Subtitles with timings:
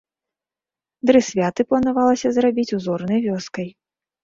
[1.09, 3.73] Дрысвяты планавалася зрабіць узорнай вёскай.